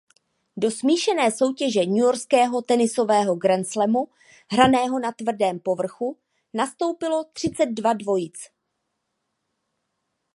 [0.57, 4.07] Do smíšené soutěže newyorského tenisového grandslamu
[4.51, 6.17] hraného na tvrdém povrchu
[6.53, 8.49] nastoupilo třicet dva dvojic.